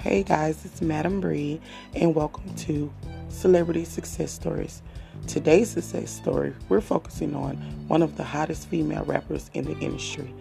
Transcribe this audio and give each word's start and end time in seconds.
Hey 0.00 0.22
guys, 0.22 0.64
it's 0.64 0.80
Madam 0.80 1.20
Bree, 1.20 1.60
and 1.94 2.14
welcome 2.14 2.54
to 2.54 2.90
Celebrity 3.28 3.84
Success 3.84 4.32
Stories. 4.32 4.80
Today's 5.26 5.68
success 5.68 6.10
story, 6.10 6.54
we're 6.70 6.80
focusing 6.80 7.36
on 7.36 7.56
one 7.86 8.00
of 8.00 8.16
the 8.16 8.24
hottest 8.24 8.66
female 8.68 9.04
rappers 9.04 9.50
in 9.52 9.66
the 9.66 9.78
industry, 9.80 10.32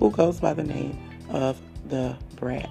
who 0.00 0.10
goes 0.10 0.40
by 0.40 0.52
the 0.52 0.64
name 0.64 0.98
of 1.30 1.60
Da 1.88 2.16
Brat. 2.34 2.68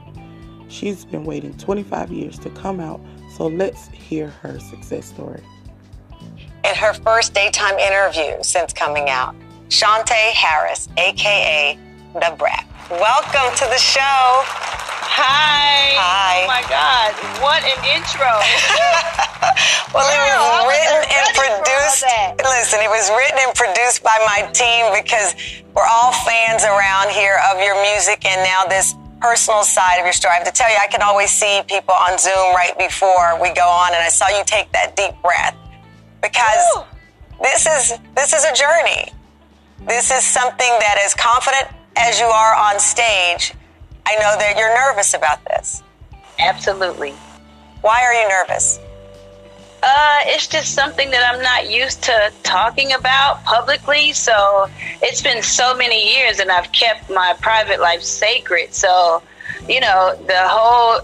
She's 0.67 1.05
been 1.05 1.23
waiting 1.23 1.57
25 1.57 2.11
years 2.11 2.37
to 2.39 2.49
come 2.49 2.81
out, 2.81 2.99
so 3.37 3.47
let's 3.47 3.87
hear 3.87 4.27
her 4.27 4.59
success 4.59 5.05
story. 5.05 5.41
In 6.65 6.75
her 6.75 6.93
first 6.93 7.33
daytime 7.33 7.79
interview 7.79 8.35
since 8.43 8.73
coming 8.73 9.09
out, 9.09 9.33
Shawntae 9.69 10.33
Harris, 10.33 10.89
aka 10.97 11.79
Da 12.19 12.35
Brat. 12.35 12.67
Welcome 12.89 13.55
to 13.55 13.65
the 13.67 13.77
show. 13.77 14.43
Hi. 15.11 15.91
Hi. 15.99 16.35
Oh 16.39 16.47
my 16.47 16.63
God. 16.71 17.11
What 17.43 17.67
an 17.67 17.75
intro. 17.83 18.31
well, 19.91 20.07
it 20.07 20.15
was 20.23 20.71
written 20.71 21.03
and 21.03 21.27
ready 21.27 21.35
for 21.35 21.43
all 21.51 21.59
produced. 21.59 22.07
Listen, 22.39 22.79
it 22.79 22.87
was 22.87 23.11
written 23.11 23.43
and 23.43 23.51
produced 23.51 24.07
by 24.07 24.15
my 24.23 24.47
team 24.55 24.87
because 24.95 25.35
we're 25.75 25.83
all 25.83 26.15
fans 26.23 26.63
around 26.63 27.11
here 27.11 27.43
of 27.51 27.59
your 27.59 27.75
music 27.83 28.23
and 28.23 28.39
now 28.47 28.63
this 28.71 28.95
personal 29.19 29.67
side 29.67 29.99
of 29.99 30.07
your 30.07 30.15
story. 30.15 30.31
I 30.31 30.47
have 30.47 30.47
to 30.47 30.55
tell 30.55 30.71
you, 30.71 30.79
I 30.79 30.87
can 30.87 31.03
always 31.03 31.27
see 31.29 31.59
people 31.67 31.91
on 31.91 32.15
Zoom 32.15 32.55
right 32.55 32.71
before 32.79 33.35
we 33.35 33.51
go 33.51 33.67
on, 33.67 33.91
and 33.91 33.99
I 33.99 34.07
saw 34.07 34.31
you 34.31 34.47
take 34.47 34.71
that 34.71 34.95
deep 34.95 35.19
breath 35.19 35.59
because 36.23 36.63
Woo. 36.71 36.87
this 37.43 37.67
is 37.67 37.99
this 38.15 38.31
is 38.31 38.47
a 38.47 38.55
journey. 38.55 39.11
This 39.83 40.07
is 40.07 40.23
something 40.23 40.71
that 40.79 41.03
as 41.03 41.11
confident 41.19 41.67
as 41.99 42.15
you 42.15 42.31
are 42.31 42.55
on 42.55 42.79
stage, 42.79 43.51
I 44.05 44.15
know 44.15 44.35
that 44.37 44.55
you're 44.57 44.73
nervous 44.75 45.13
about 45.13 45.43
this. 45.45 45.83
Absolutely. 46.39 47.11
Why 47.81 48.01
are 48.03 48.13
you 48.13 48.29
nervous? 48.29 48.79
Uh, 49.83 50.19
it's 50.25 50.47
just 50.47 50.75
something 50.75 51.09
that 51.09 51.33
I'm 51.33 51.41
not 51.41 51.71
used 51.71 52.03
to 52.03 52.31
talking 52.43 52.93
about 52.93 53.43
publicly. 53.43 54.13
So 54.13 54.69
it's 55.01 55.21
been 55.21 55.41
so 55.41 55.75
many 55.75 56.15
years, 56.15 56.39
and 56.39 56.51
I've 56.51 56.71
kept 56.71 57.09
my 57.09 57.35
private 57.41 57.79
life 57.79 58.03
sacred. 58.03 58.73
So, 58.73 59.23
you 59.67 59.79
know, 59.79 60.15
the 60.27 60.37
whole 60.37 61.01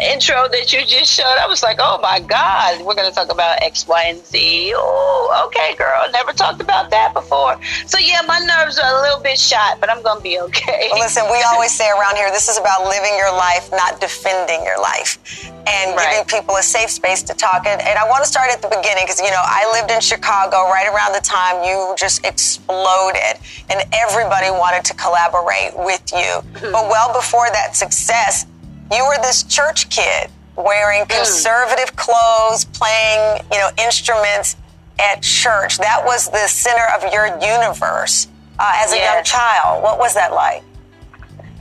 intro 0.00 0.48
that 0.48 0.72
you 0.72 0.84
just 0.84 1.12
showed, 1.12 1.36
I 1.38 1.46
was 1.46 1.62
like, 1.62 1.78
oh 1.80 1.98
my 2.02 2.20
God, 2.20 2.84
we're 2.84 2.94
going 2.94 3.08
to 3.08 3.14
talk 3.14 3.30
about 3.30 3.62
X, 3.62 3.86
Y, 3.86 4.02
and 4.06 4.24
Z. 4.26 4.72
Oh, 4.74 5.46
okay, 5.46 5.74
girl. 5.76 6.04
Never 6.12 6.32
talked 6.32 6.60
about 6.60 6.90
that 6.90 7.14
before. 7.14 7.60
So, 7.86 7.98
yeah, 7.98 8.20
my 8.26 8.38
nerves 8.40 8.78
are 8.78 8.98
a 8.98 9.02
little 9.02 9.20
bit 9.20 9.38
shot, 9.38 9.78
but 9.80 9.90
I'm 9.90 10.02
going 10.02 10.18
to 10.18 10.22
be 10.22 10.40
okay. 10.40 10.88
Well, 10.90 11.00
listen, 11.00 11.24
we 11.30 11.42
always 11.52 11.72
say 11.72 11.88
around 11.90 12.16
here, 12.16 12.30
this 12.30 12.48
is 12.48 12.58
about 12.58 12.88
living 12.88 13.14
your 13.16 13.32
life, 13.32 13.70
not 13.72 14.00
defending 14.00 14.64
your 14.64 14.80
life, 14.80 15.18
and 15.66 15.94
Right. 15.96 16.24
giving 16.24 16.40
people 16.40 16.56
a 16.56 16.62
safe 16.62 16.90
space 16.90 17.22
to 17.24 17.34
talk. 17.34 17.66
And, 17.66 17.80
and 17.82 17.98
I 17.98 18.08
want 18.08 18.24
to 18.24 18.28
start 18.28 18.50
at 18.50 18.62
the 18.62 18.68
beginning 18.68 19.04
because, 19.04 19.20
you 19.20 19.30
know, 19.30 19.42
I 19.42 19.68
lived 19.72 19.90
in 19.90 20.00
Chicago 20.00 20.66
right 20.70 20.88
around 20.92 21.12
the 21.12 21.20
time 21.20 21.62
you 21.64 21.94
just 21.96 22.24
exploded, 22.26 23.38
and 23.70 23.82
everybody 23.92 24.50
wanted 24.50 24.84
to 24.86 24.94
collaborate 24.94 25.76
with 25.76 26.02
you. 26.12 26.42
Mm-hmm. 26.42 26.72
But 26.72 26.88
well 26.88 27.12
before 27.12 27.46
that 27.52 27.76
success, 27.76 28.46
you 28.92 29.04
were 29.06 29.16
this 29.22 29.42
church 29.44 29.88
kid 29.90 30.30
wearing 30.56 31.06
conservative 31.06 31.94
clothes, 31.96 32.64
playing, 32.64 33.42
you 33.50 33.58
know, 33.58 33.70
instruments 33.78 34.56
at 34.98 35.22
church. 35.22 35.78
That 35.78 36.02
was 36.04 36.28
the 36.30 36.46
center 36.46 36.84
of 36.94 37.12
your 37.12 37.26
universe 37.40 38.28
uh, 38.58 38.72
as 38.76 38.92
a 38.92 38.98
young 38.98 39.24
child. 39.24 39.82
What 39.82 39.98
was 39.98 40.14
that 40.14 40.32
like? 40.32 40.62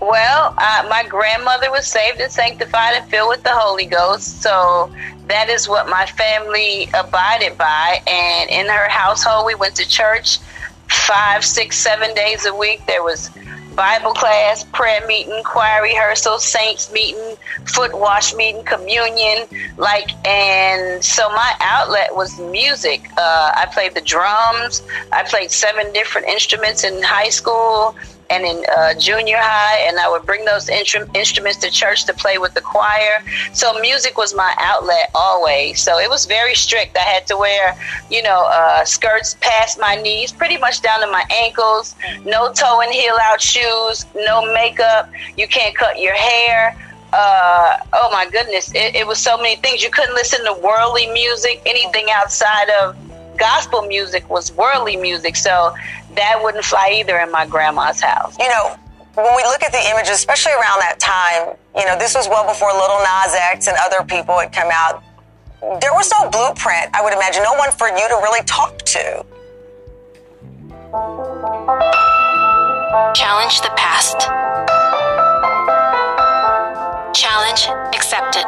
Well, 0.01 0.55
uh, 0.57 0.87
my 0.89 1.05
grandmother 1.07 1.69
was 1.69 1.85
saved 1.85 2.19
and 2.19 2.31
sanctified 2.31 2.95
and 2.95 3.09
filled 3.09 3.29
with 3.29 3.43
the 3.43 3.53
Holy 3.53 3.85
Ghost. 3.85 4.41
So 4.41 4.91
that 5.27 5.47
is 5.47 5.69
what 5.69 5.87
my 5.87 6.07
family 6.07 6.89
abided 6.93 7.55
by. 7.57 8.01
And 8.07 8.49
in 8.49 8.65
her 8.67 8.89
household, 8.89 9.45
we 9.45 9.53
went 9.53 9.75
to 9.75 9.87
church 9.87 10.39
five, 10.89 11.45
six, 11.45 11.77
seven 11.77 12.15
days 12.15 12.47
a 12.47 12.53
week. 12.53 12.85
There 12.87 13.03
was 13.03 13.29
Bible 13.75 14.11
class, 14.11 14.63
prayer 14.63 15.05
meeting, 15.07 15.43
choir 15.43 15.81
rehearsal, 15.81 16.39
saints 16.39 16.91
meeting, 16.91 17.35
foot 17.65 17.97
wash 17.97 18.33
meeting, 18.33 18.63
communion. 18.63 19.47
Like, 19.77 20.11
and 20.27 21.03
so 21.03 21.29
my 21.29 21.53
outlet 21.61 22.15
was 22.15 22.39
music. 22.39 23.09
Uh, 23.17 23.51
I 23.55 23.67
played 23.71 23.95
the 23.95 24.01
drums. 24.01 24.81
I 25.11 25.23
played 25.23 25.51
seven 25.51 25.91
different 25.93 26.27
instruments 26.27 26.83
in 26.83 27.01
high 27.01 27.29
school 27.29 27.95
and 28.31 28.45
in 28.45 28.63
uh, 28.77 28.93
junior 28.95 29.37
high, 29.39 29.79
and 29.87 29.99
I 29.99 30.09
would 30.09 30.25
bring 30.25 30.45
those 30.45 30.67
instru- 30.69 31.13
instruments 31.15 31.59
to 31.59 31.69
church 31.69 32.05
to 32.05 32.13
play 32.13 32.37
with 32.37 32.53
the 32.53 32.61
choir. 32.61 33.15
So 33.53 33.77
music 33.79 34.17
was 34.17 34.33
my 34.33 34.53
outlet 34.57 35.11
always. 35.13 35.81
So 35.81 35.99
it 35.99 36.09
was 36.09 36.25
very 36.25 36.55
strict. 36.55 36.97
I 36.97 37.01
had 37.01 37.27
to 37.27 37.37
wear, 37.37 37.75
you 38.09 38.23
know, 38.23 38.45
uh, 38.49 38.85
skirts 38.85 39.35
past 39.41 39.79
my 39.79 39.95
knees, 39.95 40.31
pretty 40.31 40.57
much 40.57 40.81
down 40.81 41.01
to 41.01 41.07
my 41.07 41.25
ankles. 41.43 41.95
No 42.25 42.51
toe 42.53 42.81
and 42.81 42.91
heel 42.91 43.17
out 43.21 43.41
shoes. 43.41 44.05
No 44.15 44.51
makeup. 44.53 45.09
You 45.37 45.47
can't 45.47 45.75
cut 45.75 45.99
your 45.99 46.15
hair. 46.15 46.77
Uh, 47.13 47.77
oh 47.91 48.09
my 48.11 48.25
goodness, 48.29 48.73
it, 48.73 48.95
it 48.95 49.05
was 49.05 49.19
so 49.19 49.35
many 49.35 49.57
things. 49.57 49.83
You 49.83 49.89
couldn't 49.89 50.15
listen 50.15 50.45
to 50.45 50.53
worldly 50.53 51.07
music. 51.07 51.61
Anything 51.65 52.07
outside 52.09 52.69
of 52.81 52.95
gospel 53.37 53.81
music 53.81 54.29
was 54.29 54.51
worldly 54.53 54.95
music. 54.95 55.35
So 55.35 55.73
that 56.15 56.39
wouldn't 56.41 56.65
fly 56.65 56.95
either 56.99 57.17
in 57.19 57.31
my 57.31 57.45
grandma's 57.45 58.01
house. 58.01 58.37
You 58.39 58.49
know, 58.49 58.75
when 59.15 59.35
we 59.35 59.43
look 59.43 59.63
at 59.63 59.71
the 59.71 59.83
images, 59.91 60.15
especially 60.15 60.53
around 60.53 60.79
that 60.79 60.99
time, 60.99 61.55
you 61.75 61.85
know, 61.85 61.97
this 61.97 62.15
was 62.15 62.27
well 62.27 62.47
before 62.47 62.71
Lil 62.71 62.99
Nas 63.03 63.35
X 63.35 63.67
and 63.67 63.77
other 63.81 64.05
people 64.05 64.39
had 64.39 64.53
come 64.53 64.69
out. 64.71 65.03
There 65.81 65.93
was 65.93 66.11
no 66.11 66.29
blueprint, 66.29 66.89
I 66.93 67.03
would 67.03 67.13
imagine, 67.13 67.43
no 67.43 67.53
one 67.53 67.71
for 67.71 67.87
you 67.87 68.07
to 68.07 68.15
really 68.23 68.43
talk 68.45 68.77
to. 68.79 69.25
Challenge 73.13 73.61
the 73.61 73.71
past. 73.77 74.27
Challenge 77.13 77.61
accepted. 77.93 78.47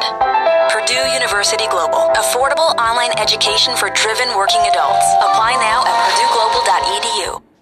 Purdue 0.72 1.06
University 1.12 1.66
Global. 1.68 2.10
Affordable 2.16 2.74
online 2.76 3.12
education 3.18 3.76
for 3.76 3.90
driven 3.90 4.28
working 4.36 4.60
adults. 4.66 5.06
Apply 5.22 5.54
now 5.60 5.84
at 5.86 5.94
purdueglobal.edu. 6.10 7.53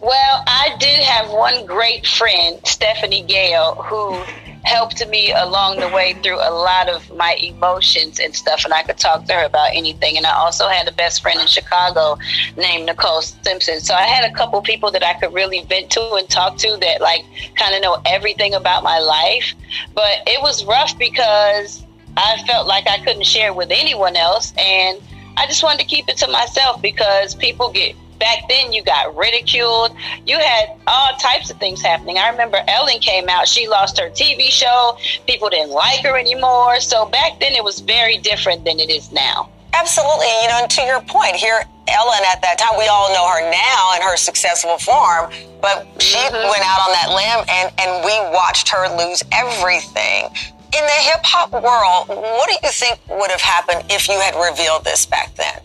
Well, 0.00 0.44
I 0.46 0.76
did 0.78 1.00
have 1.00 1.30
one 1.30 1.66
great 1.66 2.06
friend, 2.06 2.60
Stephanie 2.64 3.22
Gale, 3.22 3.74
who 3.74 4.22
helped 4.62 5.04
me 5.08 5.32
along 5.32 5.80
the 5.80 5.88
way 5.88 6.14
through 6.22 6.36
a 6.36 6.52
lot 6.52 6.88
of 6.88 7.10
my 7.16 7.34
emotions 7.40 8.20
and 8.20 8.34
stuff, 8.34 8.64
and 8.64 8.72
I 8.72 8.82
could 8.82 8.98
talk 8.98 9.24
to 9.24 9.32
her 9.32 9.44
about 9.44 9.70
anything. 9.72 10.16
And 10.16 10.24
I 10.24 10.32
also 10.34 10.68
had 10.68 10.86
a 10.86 10.92
best 10.92 11.20
friend 11.20 11.40
in 11.40 11.48
Chicago 11.48 12.16
named 12.56 12.86
Nicole 12.86 13.22
Simpson. 13.22 13.80
So 13.80 13.94
I 13.94 14.02
had 14.02 14.30
a 14.30 14.32
couple 14.34 14.60
people 14.62 14.92
that 14.92 15.02
I 15.02 15.14
could 15.14 15.32
really 15.32 15.64
vent 15.64 15.90
to 15.92 16.14
and 16.14 16.28
talk 16.28 16.58
to 16.58 16.76
that, 16.76 17.00
like, 17.00 17.24
kind 17.56 17.74
of 17.74 17.82
know 17.82 18.00
everything 18.06 18.54
about 18.54 18.84
my 18.84 18.98
life. 19.00 19.52
But 19.94 20.22
it 20.26 20.40
was 20.42 20.64
rough 20.64 20.96
because 20.96 21.84
I 22.16 22.42
felt 22.46 22.68
like 22.68 22.88
I 22.88 22.98
couldn't 22.98 23.26
share 23.26 23.48
it 23.48 23.56
with 23.56 23.72
anyone 23.72 24.14
else, 24.14 24.52
and 24.58 25.00
I 25.36 25.46
just 25.46 25.62
wanted 25.62 25.80
to 25.80 25.86
keep 25.86 26.08
it 26.08 26.16
to 26.18 26.28
myself 26.28 26.82
because 26.82 27.34
people 27.34 27.70
get 27.70 27.96
back 28.18 28.48
then 28.48 28.72
you 28.72 28.82
got 28.82 29.16
ridiculed. 29.16 29.96
You 30.26 30.38
had 30.38 30.76
all 30.86 31.16
types 31.18 31.50
of 31.50 31.58
things 31.58 31.82
happening. 31.82 32.18
I 32.18 32.28
remember 32.28 32.58
Ellen 32.68 32.98
came 33.00 33.28
out, 33.28 33.48
she 33.48 33.68
lost 33.68 33.98
her 33.98 34.10
TV 34.10 34.50
show. 34.50 34.96
People 35.26 35.48
didn't 35.50 35.70
like 35.70 36.00
her 36.04 36.16
anymore. 36.18 36.80
So 36.80 37.06
back 37.06 37.40
then 37.40 37.54
it 37.54 37.64
was 37.64 37.80
very 37.80 38.18
different 38.18 38.64
than 38.64 38.80
it 38.80 38.90
is 38.90 39.12
now. 39.12 39.50
Absolutely. 39.74 40.26
You 40.42 40.48
know, 40.48 40.58
and 40.62 40.70
to 40.70 40.82
your 40.82 41.00
point, 41.02 41.36
here, 41.36 41.62
Ellen 41.88 42.20
at 42.32 42.42
that 42.42 42.58
time, 42.58 42.78
we 42.78 42.86
all 42.88 43.08
know 43.14 43.28
her 43.28 43.50
now 43.50 43.96
in 43.96 44.02
her 44.02 44.16
successful 44.16 44.76
form, 44.78 45.30
but 45.60 45.86
she 46.00 46.18
mm-hmm. 46.18 46.50
went 46.50 46.64
out 46.64 46.80
on 46.84 46.92
that 46.92 47.08
limb 47.14 47.44
and, 47.48 47.72
and 47.78 48.04
we 48.04 48.12
watched 48.34 48.68
her 48.68 48.88
lose 48.96 49.22
everything. 49.32 50.28
In 50.76 50.84
the 50.84 51.00
hip 51.00 51.24
hop 51.24 51.52
world, 51.52 52.08
what 52.08 52.48
do 52.48 52.56
you 52.62 52.72
think 52.72 53.00
would 53.08 53.30
have 53.30 53.40
happened 53.40 53.84
if 53.90 54.08
you 54.08 54.18
had 54.20 54.36
revealed 54.36 54.84
this 54.84 55.06
back 55.06 55.34
then? 55.36 55.60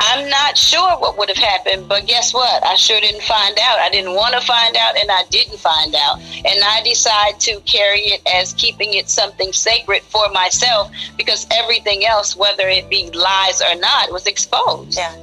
I'm 0.00 0.28
not 0.30 0.56
sure 0.56 0.96
what 0.98 1.18
would 1.18 1.28
have 1.28 1.38
happened, 1.38 1.88
but 1.88 2.06
guess 2.06 2.32
what? 2.32 2.64
I 2.64 2.76
sure 2.76 3.00
didn't 3.00 3.22
find 3.22 3.58
out. 3.60 3.78
I 3.80 3.90
didn't 3.90 4.14
want 4.14 4.34
to 4.34 4.40
find 4.40 4.76
out, 4.76 4.96
and 4.96 5.10
I 5.10 5.24
didn't 5.30 5.58
find 5.58 5.94
out. 5.94 6.20
And 6.20 6.62
I 6.64 6.82
decided 6.84 7.40
to 7.40 7.60
carry 7.60 8.00
it 8.00 8.22
as 8.32 8.52
keeping 8.52 8.94
it 8.94 9.08
something 9.08 9.52
sacred 9.52 10.02
for 10.02 10.28
myself 10.32 10.90
because 11.16 11.46
everything 11.50 12.06
else, 12.06 12.36
whether 12.36 12.68
it 12.68 12.88
be 12.88 13.10
lies 13.10 13.60
or 13.60 13.74
not, 13.74 14.12
was 14.12 14.26
exposed. 14.26 14.96
Yeah. 14.96 15.16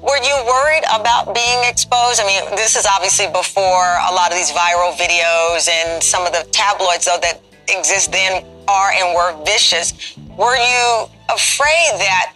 Were 0.00 0.16
you 0.22 0.44
worried 0.46 0.84
about 0.94 1.34
being 1.34 1.64
exposed? 1.64 2.20
I 2.20 2.26
mean, 2.26 2.56
this 2.56 2.76
is 2.76 2.86
obviously 2.86 3.26
before 3.28 3.96
a 4.08 4.14
lot 4.14 4.30
of 4.30 4.36
these 4.36 4.50
viral 4.50 4.92
videos 4.92 5.68
and 5.68 6.02
some 6.02 6.24
of 6.26 6.32
the 6.32 6.46
tabloids, 6.52 7.06
though, 7.06 7.18
that 7.20 7.40
exist 7.68 8.12
then 8.12 8.44
are 8.68 8.92
and 8.92 9.14
were 9.14 9.44
vicious. 9.44 10.16
Were 10.36 10.56
you 10.56 11.06
afraid 11.28 11.90
that 11.98 12.32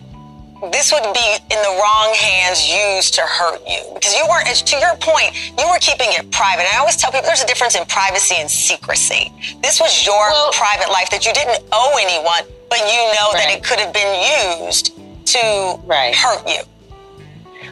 this 0.70 0.92
would 0.92 1.02
be 1.12 1.28
in 1.50 1.58
the 1.62 1.74
wrong 1.80 2.14
hands 2.14 2.68
used 2.68 3.14
to 3.14 3.22
hurt 3.22 3.60
you 3.66 3.82
because 3.94 4.14
you 4.14 4.24
weren't 4.28 4.46
to 4.46 4.78
your 4.78 4.96
point 4.96 5.32
you 5.58 5.66
were 5.68 5.78
keeping 5.78 6.08
it 6.10 6.30
private 6.30 6.62
and 6.62 6.74
i 6.74 6.78
always 6.78 6.96
tell 6.96 7.10
people 7.10 7.26
there's 7.26 7.42
a 7.42 7.46
difference 7.46 7.74
in 7.76 7.84
privacy 7.86 8.36
and 8.38 8.50
secrecy 8.50 9.32
this 9.62 9.80
was 9.80 10.06
your 10.06 10.30
well, 10.30 10.52
private 10.52 10.90
life 10.90 11.10
that 11.10 11.26
you 11.26 11.32
didn't 11.32 11.62
owe 11.72 11.96
anyone 12.00 12.42
but 12.70 12.78
you 12.80 13.02
know 13.16 13.32
right. 13.32 13.44
that 13.44 13.54
it 13.56 13.64
could 13.64 13.78
have 13.78 13.92
been 13.92 14.66
used 14.66 14.96
to 15.26 15.80
right. 15.86 16.14
hurt 16.14 16.46
you 16.48 16.62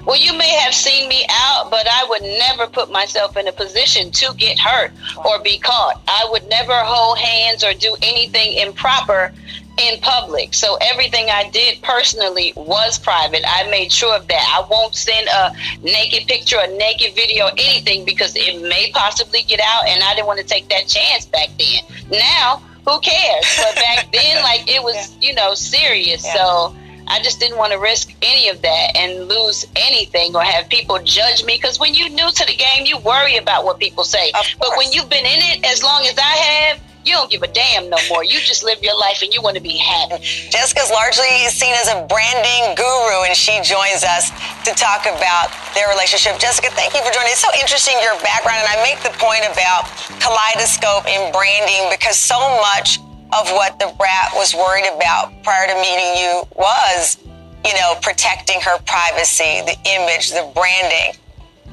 well, 0.05 0.17
you 0.17 0.37
may 0.37 0.51
have 0.51 0.75
seen 0.75 1.09
me 1.09 1.25
out, 1.31 1.71
but 1.71 1.87
I 1.89 2.05
would 2.09 2.23
never 2.23 2.67
put 2.67 2.91
myself 2.91 3.37
in 3.37 3.47
a 3.47 3.53
position 3.53 4.11
to 4.13 4.35
get 4.37 4.59
hurt 4.59 4.91
or 5.25 5.39
be 5.41 5.59
caught. 5.59 6.03
I 6.09 6.27
would 6.31 6.49
never 6.49 6.75
hold 6.75 7.19
hands 7.19 7.63
or 7.63 7.73
do 7.73 7.97
anything 8.03 8.55
improper 8.55 9.33
in 9.79 10.01
public. 10.01 10.55
So 10.55 10.77
everything 10.81 11.31
I 11.31 11.49
did 11.51 11.81
personally 11.83 12.53
was 12.57 12.99
private. 12.99 13.43
I 13.47 13.69
made 13.71 13.91
sure 13.91 14.15
of 14.15 14.29
that. 14.29 14.57
I 14.57 14.67
won't 14.69 14.95
send 14.95 15.29
a 15.29 15.53
naked 15.83 16.29
picture, 16.29 16.59
a 16.61 16.69
naked 16.77 17.15
video, 17.15 17.47
anything 17.57 18.05
because 18.05 18.37
it 18.37 18.63
may 18.63 18.91
possibly 18.93 19.43
get 19.43 19.61
out 19.61 19.87
and 19.89 20.03
I 20.03 20.15
didn't 20.15 20.27
want 20.27 20.41
to 20.41 20.47
take 20.47 20.69
that 20.69 20.89
chance 20.89 21.27
back 21.27 21.49
then. 21.59 21.83
Now, 22.11 22.63
who 22.85 23.01
cares? 23.01 23.47
But 23.57 23.75
back 23.77 24.09
then, 24.13 24.43
like 24.43 24.69
it 24.69 24.83
was, 24.83 25.17
you 25.21 25.35
know, 25.35 25.55
serious. 25.55 26.25
Yeah. 26.25 26.35
So 26.35 26.77
I 27.07 27.21
just 27.23 27.41
didn't 27.41 27.59
want 27.59 27.73
to 27.73 27.79
risk 27.79 28.15
any 28.23 28.49
of 28.49 28.63
that 28.63 28.97
and 28.97 29.29
lose 29.29 29.67
anything 29.77 30.35
or 30.35 30.43
have 30.43 30.69
people 30.69 30.99
judge 31.03 31.45
me. 31.45 31.57
Because 31.57 31.79
when 31.79 31.95
you're 31.95 32.09
new 32.09 32.31
to 32.31 32.47
the 32.47 32.55
game, 32.55 32.87
you 32.87 32.99
worry 32.99 33.37
about 33.37 33.65
what 33.65 33.79
people 33.79 34.05
say. 34.05 34.33
But 34.59 34.77
when 34.77 34.93
you've 34.93 35.11
been 35.11 35.27
in 35.27 35.39
it 35.39 35.65
as 35.65 35.83
long 35.83 36.07
as 36.07 36.19
I 36.19 36.23
have, 36.23 36.81
you 37.05 37.13
don't 37.13 37.31
give 37.31 37.43
a 37.43 37.49
damn 37.49 37.91
no 37.91 37.97
more. 38.09 38.25
You 38.25 38.39
just 38.39 38.63
live 38.63 38.83
your 38.83 38.99
life 38.99 39.23
and 39.23 39.33
you 39.33 39.43
want 39.43 39.57
to 39.57 39.63
be 39.63 39.77
happy. 39.77 40.23
Jessica's 40.51 40.91
largely 40.91 41.27
seen 41.51 41.75
as 41.75 41.89
a 41.89 42.07
branding 42.07 42.75
guru, 42.77 43.27
and 43.27 43.37
she 43.37 43.59
joins 43.63 44.05
us 44.07 44.31
to 44.63 44.71
talk 44.75 45.07
about 45.07 45.51
their 45.75 45.89
relationship. 45.89 46.39
Jessica, 46.39 46.71
thank 46.73 46.95
you 46.95 47.03
for 47.03 47.11
joining. 47.11 47.35
It's 47.35 47.43
so 47.43 47.51
interesting 47.59 47.99
your 48.03 48.15
background, 48.23 48.63
and 48.63 48.71
I 48.71 48.79
make 48.87 49.03
the 49.03 49.15
point 49.19 49.43
about 49.51 49.91
kaleidoscope 50.23 51.07
and 51.11 51.33
branding 51.33 51.91
because 51.91 52.17
so 52.17 52.39
much 52.63 52.99
of 53.33 53.51
what 53.51 53.79
Da 53.79 53.91
Brat 53.97 54.31
was 54.35 54.55
worried 54.55 54.87
about 54.95 55.33
prior 55.43 55.67
to 55.67 55.75
meeting 55.81 56.21
you 56.21 56.45
was, 56.55 57.19
you 57.65 57.73
know, 57.75 57.95
protecting 58.03 58.61
her 58.61 58.79
privacy, 58.87 59.63
the 59.65 59.77
image, 59.89 60.31
the 60.31 60.51
branding. 60.55 61.19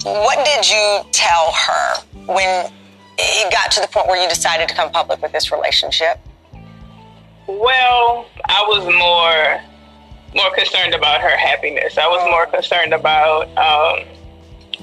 What 0.04 0.46
did 0.46 0.70
you 0.70 1.04
tell 1.12 1.52
her 1.52 2.02
when 2.26 2.72
it 3.20 3.52
got 3.52 3.72
to 3.72 3.82
the 3.82 3.88
point 3.88 4.08
where 4.08 4.22
you 4.22 4.30
decided 4.30 4.70
to 4.70 4.76
come 4.76 4.92
public 4.92 5.22
with 5.22 5.32
this 5.32 5.52
relationship? 5.52 6.20
Well, 7.48 8.28
I 8.46 8.64
was 8.68 8.86
more 8.86 9.62
more 10.36 10.54
concerned 10.56 10.94
about 10.94 11.22
her 11.22 11.36
happiness. 11.36 11.98
I 11.98 12.08
was 12.08 12.22
more 12.30 12.46
concerned 12.46 12.94
about 12.94 13.48
um, 13.58 14.06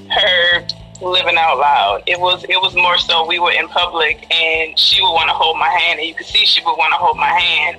her 0.09 0.67
living 1.01 1.37
out 1.37 1.57
loud. 1.57 2.03
It 2.05 2.19
was 2.19 2.43
it 2.43 2.61
was 2.61 2.75
more 2.75 2.97
so 2.97 3.25
we 3.25 3.39
were 3.39 3.51
in 3.51 3.67
public 3.69 4.27
and 4.33 4.77
she 4.77 5.01
would 5.01 5.13
want 5.13 5.29
to 5.29 5.33
hold 5.33 5.57
my 5.57 5.69
hand, 5.69 5.99
and 5.99 6.07
you 6.07 6.15
could 6.15 6.27
see 6.27 6.45
she 6.45 6.61
would 6.65 6.75
want 6.77 6.91
to 6.93 6.97
hold 6.97 7.17
my 7.17 7.27
hand 7.27 7.77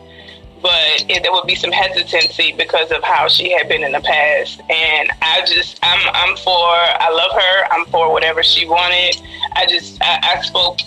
but 0.62 1.04
it, 1.08 1.22
there 1.22 1.32
would 1.32 1.46
be 1.46 1.54
some 1.54 1.72
hesitancy 1.72 2.52
because 2.52 2.90
of 2.90 3.02
how 3.02 3.28
she 3.28 3.52
had 3.52 3.68
been 3.68 3.84
in 3.84 3.92
the 3.92 4.00
past. 4.00 4.60
And 4.68 5.10
I 5.22 5.44
just, 5.46 5.78
I'm, 5.82 6.00
I'm 6.14 6.36
for, 6.36 6.50
I 6.50 7.10
love 7.10 7.32
her. 7.32 7.68
I'm 7.72 7.86
for 7.86 8.12
whatever 8.12 8.42
she 8.42 8.66
wanted. 8.66 9.20
I 9.54 9.66
just, 9.66 10.02
I, 10.02 10.36
I 10.36 10.42
spoke. 10.42 10.78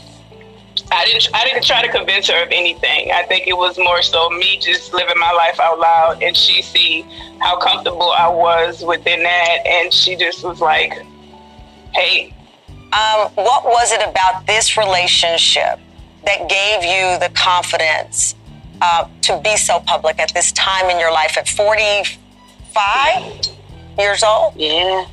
I 0.91 1.05
didn't, 1.05 1.29
I 1.33 1.45
didn't 1.45 1.63
try 1.63 1.81
to 1.85 1.91
convince 1.91 2.29
her 2.29 2.43
of 2.43 2.49
anything. 2.51 3.11
I 3.11 3.23
think 3.23 3.47
it 3.47 3.55
was 3.55 3.77
more 3.77 4.01
so 4.01 4.29
me 4.29 4.57
just 4.57 4.93
living 4.93 5.17
my 5.17 5.31
life 5.31 5.59
out 5.59 5.79
loud, 5.79 6.21
and 6.21 6.35
she 6.35 6.61
see 6.61 7.05
how 7.39 7.57
comfortable 7.57 8.11
I 8.11 8.27
was 8.27 8.83
within 8.83 9.23
that, 9.23 9.57
and 9.65 9.93
she 9.93 10.15
just 10.15 10.43
was 10.43 10.59
like, 10.59 10.93
"Hey." 11.93 12.33
Um, 12.93 13.29
what 13.35 13.63
was 13.65 13.93
it 13.93 14.01
about 14.05 14.45
this 14.47 14.75
relationship 14.75 15.79
that 16.25 16.49
gave 16.49 16.83
you 16.83 17.19
the 17.19 17.31
confidence 17.35 18.35
uh, 18.81 19.07
to 19.21 19.39
be 19.43 19.55
so 19.57 19.79
public 19.81 20.19
at 20.19 20.33
this 20.33 20.51
time 20.53 20.89
in 20.89 20.97
your 20.99 21.11
life 21.11 21.37
at 21.37 21.47
45 21.47 23.47
years 23.97 24.23
old? 24.23 24.55
Yeah. 24.55 25.05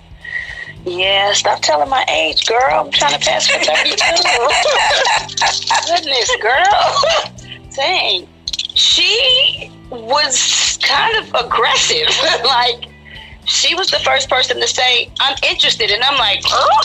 Yeah, 0.85 1.33
stop 1.35 1.61
telling 1.61 1.91
my 1.91 2.05
age, 2.09 2.47
girl. 2.47 2.85
I'm 2.87 2.91
trying 2.91 3.13
to 3.13 3.19
pass 3.19 3.47
for 3.49 3.59
32. 3.59 3.97
Goodness, 5.87 6.35
girl. 6.41 6.65
Dang. 7.75 8.27
She 8.75 9.71
was 9.91 10.79
kind 10.83 11.17
of 11.17 11.35
aggressive. 11.45 12.09
like, 12.45 12.87
she 13.45 13.75
was 13.75 13.89
the 13.89 13.99
first 13.99 14.31
person 14.31 14.61
to 14.61 14.69
say, 14.69 15.11
I'm 15.21 15.37
interested. 15.43 15.91
And 15.91 16.03
I'm 16.05 16.17
like, 16.17 16.41
oh, 16.47 16.81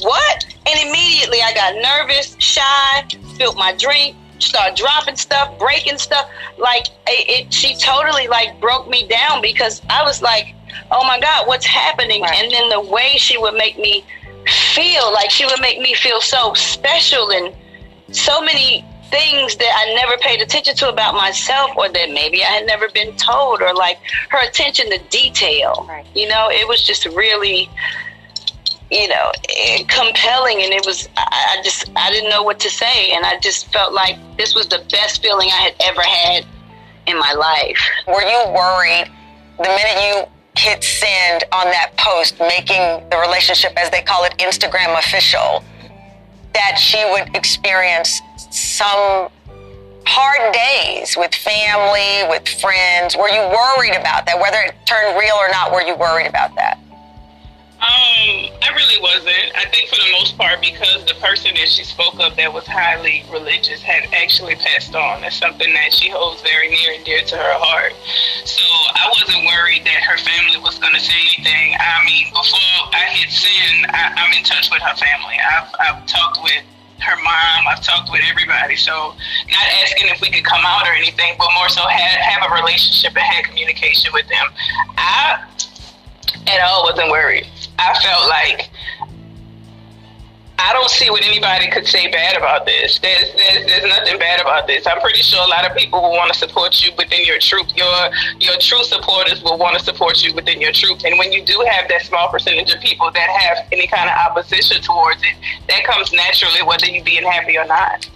what? 0.00 0.46
And 0.66 0.80
immediately 0.88 1.42
I 1.42 1.52
got 1.52 1.74
nervous, 1.74 2.36
shy, 2.38 3.04
spilled 3.34 3.56
my 3.56 3.74
drink, 3.76 4.16
start 4.42 4.76
dropping 4.76 5.16
stuff, 5.16 5.58
breaking 5.58 5.98
stuff. 5.98 6.28
Like 6.58 6.88
it, 7.06 7.46
it, 7.46 7.54
she 7.54 7.76
totally 7.76 8.28
like 8.28 8.60
broke 8.60 8.88
me 8.88 9.06
down 9.06 9.42
because 9.42 9.82
I 9.88 10.02
was 10.02 10.22
like, 10.22 10.54
oh 10.90 11.04
my 11.06 11.20
God, 11.20 11.46
what's 11.46 11.66
happening? 11.66 12.22
Right. 12.22 12.42
And 12.42 12.52
then 12.52 12.68
the 12.68 12.80
way 12.80 13.16
she 13.16 13.38
would 13.38 13.54
make 13.54 13.78
me 13.78 14.04
feel, 14.74 15.12
like 15.12 15.30
she 15.30 15.44
would 15.46 15.60
make 15.60 15.80
me 15.80 15.94
feel 15.94 16.20
so 16.20 16.54
special 16.54 17.30
and 17.30 17.54
so 18.10 18.40
many 18.40 18.84
things 19.10 19.56
that 19.56 19.72
I 19.76 19.94
never 19.94 20.16
paid 20.16 20.40
attention 20.40 20.74
to 20.76 20.88
about 20.88 21.14
myself 21.14 21.70
or 21.76 21.88
that 21.90 22.10
maybe 22.10 22.42
I 22.42 22.46
had 22.46 22.66
never 22.66 22.88
been 22.88 23.14
told 23.16 23.60
or 23.60 23.74
like 23.74 23.98
her 24.30 24.42
attention 24.46 24.90
to 24.90 24.98
detail. 25.10 25.86
Right. 25.88 26.06
You 26.14 26.28
know, 26.28 26.48
it 26.50 26.66
was 26.66 26.82
just 26.82 27.04
really 27.04 27.68
you 28.92 29.08
know, 29.08 29.32
eh, 29.48 29.84
compelling. 29.88 30.62
And 30.62 30.72
it 30.72 30.84
was, 30.86 31.08
I, 31.16 31.56
I 31.58 31.62
just, 31.62 31.90
I 31.96 32.10
didn't 32.10 32.30
know 32.30 32.42
what 32.42 32.60
to 32.60 32.70
say. 32.70 33.10
And 33.12 33.24
I 33.24 33.38
just 33.40 33.72
felt 33.72 33.94
like 33.94 34.18
this 34.36 34.54
was 34.54 34.68
the 34.68 34.84
best 34.90 35.22
feeling 35.22 35.48
I 35.48 35.70
had 35.70 35.74
ever 35.80 36.02
had 36.02 36.46
in 37.06 37.18
my 37.18 37.32
life. 37.32 37.80
Were 38.06 38.22
you 38.22 38.52
worried 38.52 39.10
the 39.56 39.64
minute 39.64 40.02
you 40.02 40.24
hit 40.56 40.84
send 40.84 41.44
on 41.52 41.64
that 41.64 41.96
post, 41.96 42.38
making 42.38 43.08
the 43.08 43.16
relationship, 43.16 43.72
as 43.76 43.88
they 43.90 44.02
call 44.02 44.24
it, 44.24 44.36
Instagram 44.38 44.98
official, 44.98 45.64
that 46.52 46.78
she 46.78 47.02
would 47.10 47.34
experience 47.34 48.20
some 48.50 49.30
hard 50.04 50.52
days 50.52 51.16
with 51.16 51.34
family, 51.34 52.28
with 52.28 52.46
friends? 52.46 53.16
Were 53.16 53.30
you 53.30 53.40
worried 53.40 53.96
about 53.96 54.26
that? 54.26 54.38
Whether 54.38 54.58
it 54.58 54.74
turned 54.84 55.18
real 55.18 55.34
or 55.36 55.48
not, 55.48 55.72
were 55.72 55.82
you 55.82 55.96
worried 55.96 56.26
about 56.26 56.54
that? 56.56 56.78
Um, 57.82 58.46
I 58.62 58.70
really 58.78 59.02
wasn't. 59.02 59.50
I 59.58 59.66
think 59.74 59.90
for 59.90 59.98
the 59.98 60.06
most 60.14 60.38
part, 60.38 60.62
because 60.62 61.02
the 61.02 61.18
person 61.18 61.50
that 61.58 61.66
she 61.66 61.82
spoke 61.82 62.14
of 62.22 62.38
that 62.38 62.46
was 62.54 62.62
highly 62.62 63.26
religious 63.26 63.82
had 63.82 64.06
actually 64.14 64.54
passed 64.54 64.94
on. 64.94 65.22
That's 65.22 65.34
something 65.34 65.66
that 65.74 65.90
she 65.90 66.06
holds 66.06 66.38
very 66.46 66.70
near 66.70 66.94
and 66.94 67.02
dear 67.02 67.26
to 67.26 67.34
her 67.34 67.56
heart. 67.58 67.90
So 68.46 68.62
I 68.62 69.10
wasn't 69.10 69.42
worried 69.50 69.82
that 69.82 69.98
her 70.06 70.14
family 70.14 70.62
was 70.62 70.78
going 70.78 70.94
to 70.94 71.02
say 71.02 71.18
anything. 71.34 71.74
I 71.74 71.98
mean, 72.06 72.30
before 72.30 72.86
I 72.94 73.10
hit 73.18 73.34
send, 73.34 73.90
I, 73.90 74.14
I'm 74.14 74.30
in 74.30 74.46
touch 74.46 74.70
with 74.70 74.78
her 74.86 74.94
family. 74.94 75.34
I've, 75.42 75.70
I've 75.82 76.06
talked 76.06 76.38
with 76.46 76.62
her 77.02 77.18
mom. 77.18 77.66
I've 77.66 77.82
talked 77.82 78.14
with 78.14 78.22
everybody. 78.30 78.78
So 78.78 78.94
not 79.50 79.66
asking 79.82 80.06
if 80.06 80.22
we 80.22 80.30
could 80.30 80.46
come 80.46 80.62
out 80.62 80.86
or 80.86 80.94
anything, 80.94 81.34
but 81.34 81.50
more 81.58 81.66
so 81.66 81.82
have 81.90 82.46
a 82.46 82.54
relationship 82.62 83.10
and 83.18 83.26
have 83.26 83.50
communication 83.50 84.14
with 84.14 84.30
them. 84.30 84.46
I 84.94 85.42
at 86.46 86.60
all 86.62 86.84
wasn't 86.84 87.10
worried. 87.10 87.46
I 87.78 87.98
felt 88.00 88.28
like 88.28 88.70
I 90.62 90.72
don't 90.72 90.90
see 90.90 91.10
what 91.10 91.24
anybody 91.24 91.68
could 91.70 91.86
say 91.86 92.08
bad 92.10 92.36
about 92.36 92.66
this. 92.66 93.00
There's, 93.00 93.34
there's 93.34 93.66
there's 93.66 93.88
nothing 93.88 94.18
bad 94.18 94.40
about 94.40 94.68
this. 94.68 94.86
I'm 94.86 95.00
pretty 95.00 95.20
sure 95.20 95.42
a 95.42 95.48
lot 95.48 95.68
of 95.68 95.76
people 95.76 96.00
will 96.00 96.12
want 96.12 96.32
to 96.32 96.38
support 96.38 96.84
you 96.84 96.92
within 96.96 97.24
your 97.24 97.40
troop. 97.40 97.66
Your 97.76 98.10
your 98.38 98.56
true 98.60 98.84
supporters 98.84 99.42
will 99.42 99.58
want 99.58 99.76
to 99.76 99.84
support 99.84 100.22
you 100.22 100.32
within 100.34 100.60
your 100.60 100.70
troop. 100.70 101.00
And 101.04 101.18
when 101.18 101.32
you 101.32 101.44
do 101.44 101.64
have 101.68 101.88
that 101.88 102.02
small 102.02 102.28
percentage 102.30 102.72
of 102.72 102.80
people 102.80 103.10
that 103.10 103.28
have 103.28 103.66
any 103.72 103.88
kind 103.88 104.08
of 104.08 104.16
opposition 104.30 104.80
towards 104.82 105.20
it, 105.22 105.34
that 105.68 105.82
comes 105.84 106.12
naturally, 106.12 106.62
whether 106.62 106.86
you 106.86 107.02
being 107.02 107.24
happy 107.24 107.58
or 107.58 107.64
not. 107.66 108.08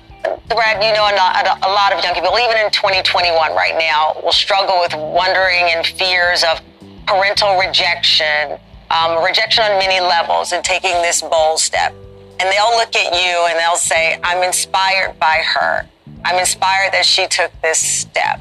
Brat, 0.49 0.83
you 0.83 0.93
know, 0.95 1.07
a 1.07 1.71
lot 1.71 1.93
of 1.93 2.03
young 2.03 2.15
people, 2.15 2.37
even 2.39 2.57
in 2.59 2.71
2021 2.71 3.55
right 3.55 3.77
now, 3.79 4.21
will 4.23 4.33
struggle 4.33 4.79
with 4.81 4.95
wondering 4.95 5.67
and 5.75 5.87
fears 5.87 6.45
of 6.45 6.61
parental 7.07 7.59
rejection, 7.59 8.59
um, 8.91 9.25
rejection 9.25 9.65
on 9.65 9.79
many 9.79 10.01
levels, 10.01 10.53
and 10.53 10.65
taking 10.65 10.93
this 11.03 11.23
bold 11.23 11.59
step 11.59 11.95
and 12.39 12.53
they'll 12.53 12.77
look 12.77 12.95
at 12.95 13.13
you 13.15 13.47
and 13.49 13.59
they'll 13.59 13.77
say, 13.77 14.19
I'm 14.23 14.43
inspired 14.43 15.19
by 15.19 15.43
her. 15.55 15.87
I'm 16.25 16.39
inspired 16.39 16.93
that 16.93 17.05
she 17.05 17.27
took 17.29 17.51
this 17.63 17.79
step. 17.79 18.41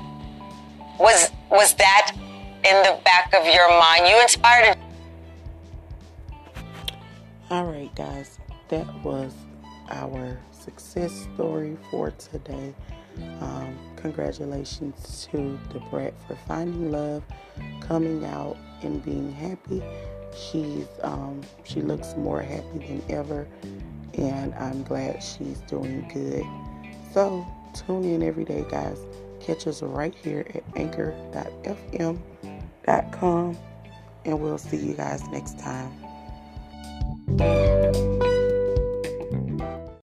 Was 0.99 1.31
was 1.49 1.73
that 1.75 2.11
in 2.15 2.83
the 2.83 2.99
back 3.03 3.33
of 3.33 3.45
your 3.45 3.69
mind? 3.69 4.07
You 4.07 4.21
inspired 4.21 4.77
All 7.49 7.65
right, 7.65 7.93
guys. 7.95 8.39
That 8.69 8.87
was 9.03 9.33
our 9.89 10.37
success 10.51 11.27
story 11.33 11.77
for 11.91 12.11
today. 12.11 12.73
Um, 13.39 13.77
congratulations 13.95 15.27
to 15.31 15.57
Da 15.71 15.79
Brat 15.89 16.13
for 16.27 16.35
finding 16.47 16.91
love, 16.91 17.23
coming 17.79 18.25
out, 18.25 18.57
and 18.81 19.03
being 19.05 19.31
happy. 19.31 19.81
She's 20.33 20.87
um, 21.01 21.41
she 21.63 21.81
looks 21.81 22.15
more 22.17 22.41
happy 22.41 22.79
than 22.79 23.03
ever, 23.09 23.47
and 24.15 24.53
I'm 24.55 24.83
glad 24.83 25.21
she's 25.23 25.59
doing 25.61 26.09
good. 26.13 26.45
So 27.13 27.45
tune 27.73 28.03
in 28.05 28.23
every 28.23 28.45
day, 28.45 28.65
guys. 28.69 28.99
Catch 29.39 29.67
us 29.67 29.81
right 29.81 30.13
here 30.15 30.45
at 30.53 30.63
anchor.fm.com, 30.75 31.17
and 34.25 34.41
we'll 34.41 34.57
see 34.57 34.77
you 34.77 34.93
guys 34.93 35.27
next 35.29 35.59
time. 35.59 35.91